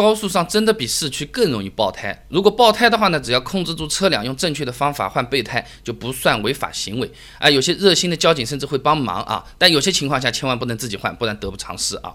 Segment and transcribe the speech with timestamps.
[0.00, 2.24] 高速上真的比市区更容易爆胎。
[2.30, 7.12] 如果爆胎的话呢，只要控制住车辆，用正确的方法换备胎，就不算违法行为。
[7.38, 12.14] 啊，有些热心的交警甚至会帮忙啊，但有些情况下千万不能自己换，不然得不偿失啊。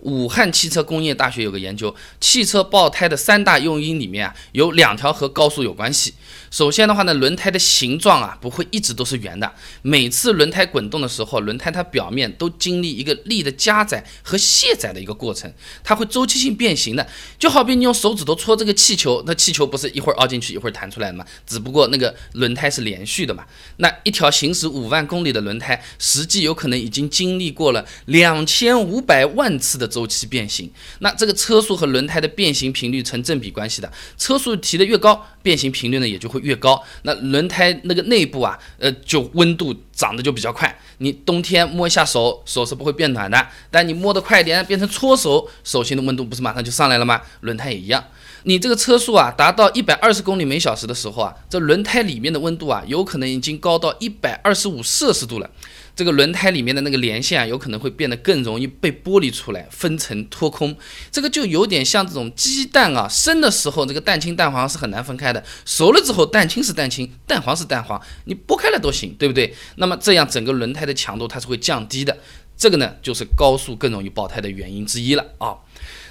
[0.00, 6.14] 武汉汽车工业大学有个研究，汽车爆胎的三大诱因里面啊，有两条和高速有关系。
[6.50, 9.52] 首先的话呢，轮胎的形状啊不会一直都是圆的，
[9.82, 15.52] 每次轮胎滚动的时候，轮胎它表面都经历一个力的加载和卸载的一个过程，
[15.82, 17.06] 它会周期性变形的。
[17.38, 21.24] 就好比你用手指头戳这个气球，那气球不是一会儿凹进去一会儿弹出来的吗？
[21.46, 23.44] 只不过那个轮胎是连续的嘛。
[23.78, 29.85] 那一条行驶五万公里的轮胎，实际有可能已经经历过了两千五百万次的。
[29.86, 36.82] 周期变形，那这个车速和轮胎的变形频率成正比关系的，车速提的越高，变形频率呢也就会越高。
[37.02, 40.78] 那轮胎那个内部啊，呃，就温度涨得就比较快。
[40.98, 47.20] 你冬天摸一下手，手是不会变暖的，但你摸得快一点，变成搓手，手心的温度不是马上就上来了吗？
[47.40, 48.02] 轮胎也一样，
[48.44, 55.50] 你这个车速啊达到一百二十公里每小时的时候啊，这轮胎里面的温度啊，有可能已经高到一百二十五摄氏度了。
[55.96, 60.76] 这个轮胎里面的那个连线啊，有可能会变得更容易被剥离出来，分层脱空。
[61.10, 69.54] 这个就有点像这种鸡蛋啊，生的时候这个蛋清蛋黄是很难分开的，熟了之后蛋清是蛋清，蛋黄是蛋黄，你剥开了都行，对不对？
[69.76, 72.18] 那么这样整个轮胎的强度它是会降低的，
[72.58, 75.56] 这个呢就是高速更容易爆胎的原因之一了啊。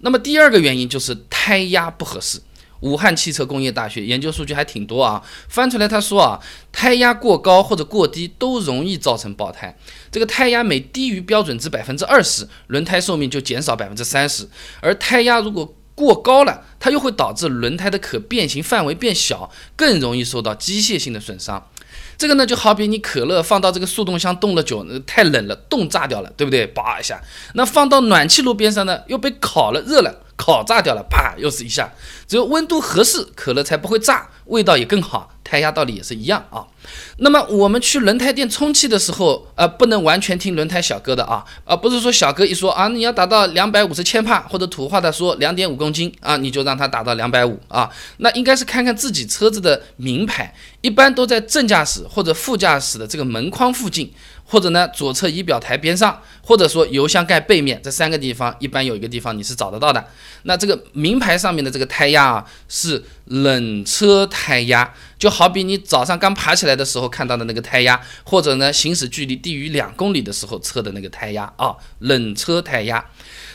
[0.00, 2.38] 那么第二个原因就是胎压不合适。
[2.80, 6.40] 武汉汽车工业大学研究数据还挺多啊，翻出来他说啊，
[6.72, 9.76] 胎压过高或者过低都容易造成爆胎。
[10.10, 14.44] 这个胎压每低于标准值百分之二十，轮胎寿命就减少百分之三十；
[14.80, 21.70] 而胎压如果过高了，它又会导致轮胎的可变形范围变小，更容易受到机械性的损伤。
[22.16, 26.66] 这个呢，就好比你可乐放到这个速冻箱冻了久，太冷了，冻炸掉了，对不对？
[26.66, 27.20] 叭一下，
[27.54, 30.22] 那放到暖气炉边上呢，又被烤了热了。
[30.40, 31.90] 烤炸掉了，啪，又是一下。
[32.26, 35.34] 只有温度合适，可乐才不会炸，味道也更好。
[35.50, 36.62] 胎压道理也是一样啊。
[37.16, 47.90] 那么我们去轮胎店充气的时候，呃，不能完全听轮胎小哥的啊，而不是说小哥一说啊，你要达到两百五十千帕，或者土话的说两点五公斤啊，你就让他打到两百五啊。
[48.18, 54.12] 那应该是看看自己车子的名牌，一般都在正驾驶或者副驾驶的这个门框附近。
[54.52, 60.04] 或者呢，左侧仪表台边上，或者说油箱盖背面这三个地方，一般有一个地方你是找得到的。
[60.42, 73.04] 那这个名牌上面的这个胎压啊，是冷车胎压，就好比你早上刚爬起来的时候看到的那个胎压，或者呢，行驶距离低于两公里的时候测的那个胎压啊，冷车胎压。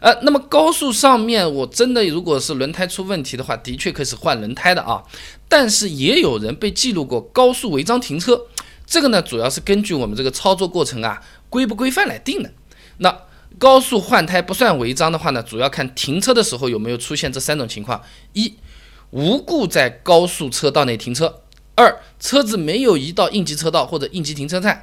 [0.00, 5.02] 呃，那么高速上面，我真的如果是轮胎出问题的话，的确可以是换轮胎的啊。
[5.48, 8.46] 但是也有人被记录过高速违章停车。
[8.86, 12.50] 这个呢，主要是根据我们这个操作过程啊规不规范来定的。
[12.98, 13.14] 那
[13.58, 18.00] 高速换胎不算违章的话呢，主要看停车的时候有没有出现这三种情况：
[18.32, 18.54] 一、
[19.10, 21.26] 无故在高速车道内停车；
[21.74, 24.74] 二、车子没有移到应急车道或者应急停车站；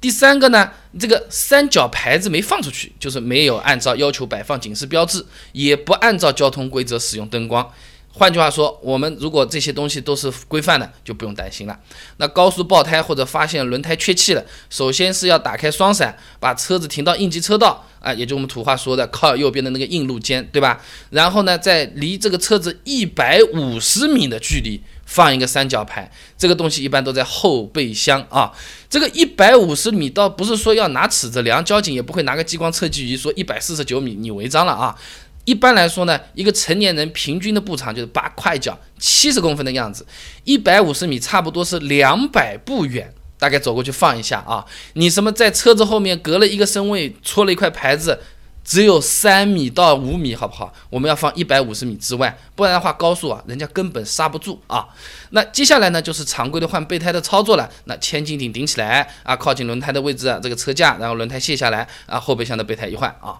[0.00, 7.70] 第三个呢，这个三角牌子没放出去，就是没有按照要求摆放警示标志，也不按照交通规则使用灯光。
[8.16, 11.76] 换句话说，我们如果这些东西都是规范的，就不用担心了。
[12.18, 20.80] 那高速爆胎或者发现轮胎缺气了，首先是要打开双闪，把车子停到应急车道啊，也就我们土话说的靠右边的那个硬路肩，对吧？
[21.10, 26.08] 然后呢，在离这个车子一百五十米的距离放一个三角牌，
[26.38, 28.52] 这个东西一般都在后备箱啊。
[28.88, 34.96] 这个一百五十米倒不是说要拿尺子量，交警也不会拿个激光测距仪说一百四十九米你违章了啊。
[35.44, 40.06] 一般来说呢，一个成年人平均的步长就是八块脚七十公分的样子，
[40.44, 44.64] 一百五十米差不多是两百步远，大概走过去放一下啊。
[44.94, 48.20] 你什么在车子后面隔了一个身位戳了一块牌子。
[48.64, 50.72] 只有三米到五米，好不好？
[50.88, 54.88] 我们要放一百五十米之外，不然的话高速啊，人家根本刹不住啊。
[55.30, 57.70] 那接下来呢，就是常规的换备胎的操作了。
[57.84, 63.36] 那千斤顶顶起来啊，靠近轮胎的位置啊，这个车架，然后轮胎卸下来啊，后备箱的备胎一换啊。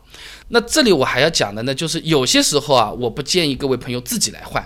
[0.49, 4.63] 那这里我还要讲的呢，就是有些时候啊，我不建议各位朋友自己来换。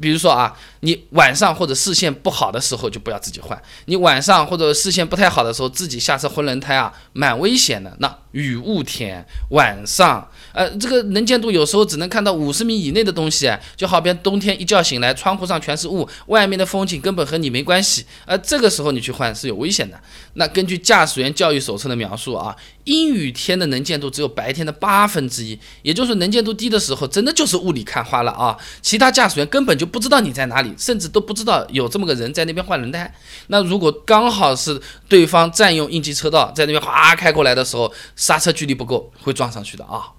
[0.00, 3.60] 比如说啊，你晚上或者视线不好的时候就不要自己换。
[3.84, 7.94] 你晚上或者视线不太好的时候，自己下车换轮胎啊，蛮危险的。
[7.98, 10.28] 那雨雾天晚上。
[10.52, 18.04] 呃，这个能见度有时候只能看到五十米以内的东西，就好比冬天一觉醒来，窗户上全是雾，外面的风景根本和你没关系。
[18.26, 19.98] 而这个时候你去换是有危险的。
[20.34, 28.54] 那根据驾驶员教育手册的描述啊，阴雨天的能见度只有白天的八分之一，也就是能见度低的时候，真的就是雾里看花了啊。
[28.82, 33.10] 其他驾驶员根本就不知道你在哪里，甚至都不知道有这么个人在那边换轮胎。
[33.46, 34.78] 那如果刚好是
[35.08, 37.90] 对方占用应急车道，在那边哗开过来的时候，
[38.22, 40.12] 刹车距离不够，会撞上去的啊。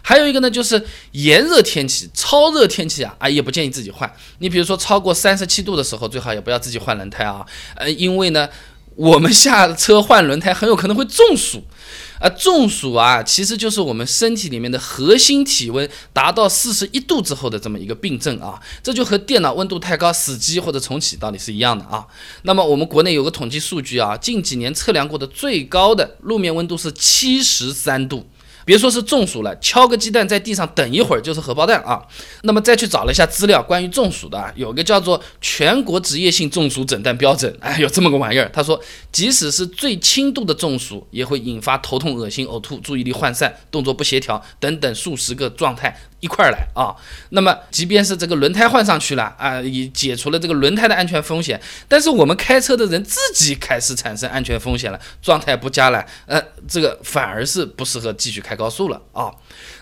[0.00, 4.10] 还有一个呢，就是炎热天气、超热天气啊，啊也不建议自己换。
[4.38, 7.44] 你比如说超过三十七度的时候，最好也不要自己换轮胎啊，
[7.76, 8.48] 呃，因为呢，
[8.96, 11.62] 我们下车换轮胎很有可能会中暑。
[12.20, 22.06] 啊，中暑啊，其实就是我们身体里面的核心体温达到四十一度之后的这么一个病症啊，这就和电脑温度太高死机或者重启道理是一样的啊。
[22.42, 28.28] 那么我们国内有个统计数据啊，近几年测量过的最高的路面温度是七十三度。
[28.64, 32.00] 别说是中暑了，敲个鸡蛋在地上等一会儿就是荷包蛋啊。
[32.42, 38.50] 那么再去找了一下资料，关于中暑的啊，有个叫做全国职业性中暑诊断标准，哎，有这么个玩意儿。
[38.52, 38.80] 他说，
[39.10, 45.96] 即使是最轻度的中暑，也会引发头痛、恶心、呕吐、注意力涣散、动作不协调等等数十个状态。
[46.20, 46.94] 一块儿来啊！
[47.30, 51.58] 那么，即便是这个轮胎换上去了啊，也解除了这个轮胎的安全风险，
[51.88, 59.30] 但是我们开车的人自己开始产生安全风险了，状态不佳了，呃，这个反而是不适合继续开开高速了啊。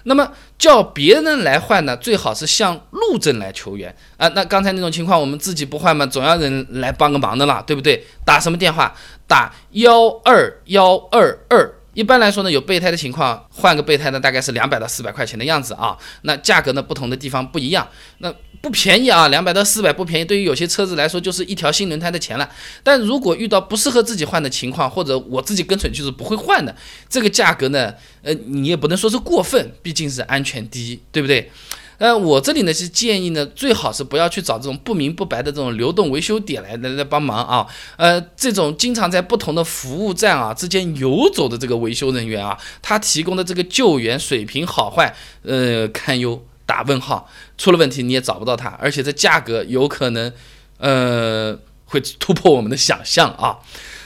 [0.04, 4.28] 那么叫别人来换呢，最好是向路政来求援啊。
[4.28, 8.06] 那刚才那种情况，我们自己不换嘛，总要人来帮个忙的啦，对不对？
[8.24, 8.94] 打什么电话？
[9.26, 11.77] 打幺二幺二二。
[11.98, 15.98] 一般来说呢，有备胎的情况，换个备胎呢，大概是两百到四百块钱的样子啊。
[16.22, 20.24] 那价格呢，不同的地方不一样，那不便宜啊，两百到四百不便宜。
[20.24, 22.48] 对于有些车子来说，就是一条新轮胎的钱了。
[22.84, 26.72] 但如果遇到不适合自己换的情况，或者我自己根本就是不会换的，
[27.08, 27.92] 这个价格呢，
[28.22, 31.50] 呃，你也不能说是过分，毕竟是安全第一，对不对？
[31.98, 37.66] 呃，我这里呢是建议呢，最好是不要去找这种不明不白的这种流动维修点来来来帮忙啊。
[37.96, 45.12] 呃，这种经常在不同的服务站啊之间游走的这个维修人员啊，他提供的这个救援水平好坏，
[45.42, 47.28] 呃，堪忧，打问号。
[47.56, 50.32] 出了问题你也找不到他，而且这价格有可能，
[50.78, 53.58] 呃，会突破我们的想象啊。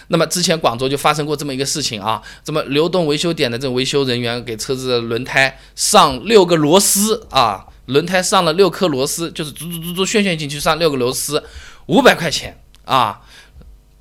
[0.09, 7.67] 那么之前广州就发生过这么一个事情啊，这么流动维修点的这维修人员给车子的轮胎上六个螺丝啊。
[7.93, 11.43] 轮胎上了六颗螺丝，就是足足足足旋旋进去上六个螺丝，
[11.87, 13.21] 五百块钱啊！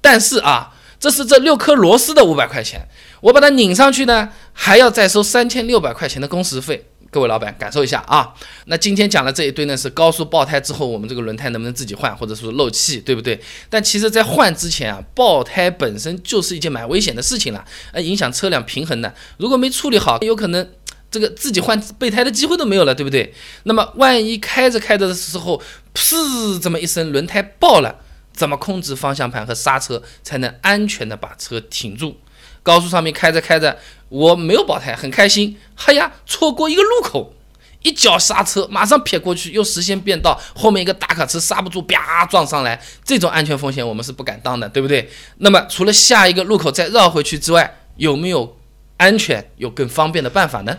[0.01, 2.87] 但是啊，这是这六颗螺丝的五百块钱，
[3.21, 6.87] 我把它拧上去呢，还要再收三千六百块钱的工时费。
[7.11, 8.33] 各位老板感受一下啊！
[8.67, 13.37] 那今天讲的这一堆呢，是高速爆胎之后，我们这个轮胎能不能自己换，或者说漏气，对不对？
[13.69, 19.13] 但其实，在换之前啊，爆胎本身就是一件蛮危险的事情了，呃，影响车辆平衡的。
[19.35, 20.65] 如果没处理好，有可能。
[21.11, 23.33] 这个自己换备胎的机会都没有了，对不对？
[23.63, 25.61] 那么万一开着开着的时候，
[25.93, 27.97] 噗这么一声，轮胎爆了，
[28.31, 32.15] 怎么控制方向盘和刹车才能安全的把车停住？
[32.63, 33.77] 高速上面开着开着，
[34.07, 37.33] 我没有爆胎，很开心，嗨呀，错过一个路口，
[37.81, 45.09] 一脚刹车，马上撇过去，又实现变道，后面一个大卡车刹不住，啪撞上来，这种安全风险我们是不敢当的，对不对？
[45.39, 48.57] 那么除了下一个路口再绕回去之外，有没有
[48.97, 50.77] 安全又更方便的办法呢？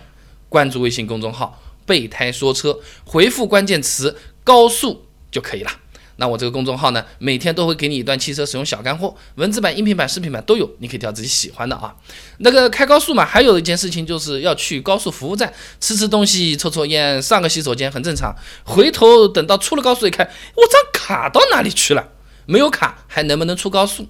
[0.52, 5.70] 关注微信公众号“备胎说车”，回复关键词“高速”就可以了。
[6.16, 11.96] 那我这个公众号呢，每天都会给你一段汽车使用小干货，文字版、音频版、视频版都有，你可以挑自己喜欢的啊。
[12.38, 15.50] 那个开高速嘛，还有一件事情就是要去高速服务站
[15.80, 18.36] 吃吃东西、抽抽烟、上个洗手间，很正常。
[18.62, 22.10] 回头等到出了高速一看，我张卡到哪里去了？
[22.44, 24.06] 没有卡还能不能出高速？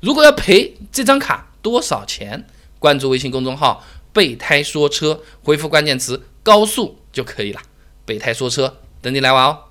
[0.00, 2.44] 如果要赔这张卡多少钱？
[2.80, 3.82] 关注微信公众号。
[4.14, 7.60] 备胎说车，回复关键词“高速”就可以了。
[8.06, 9.63] 备胎说车，等你来玩哦。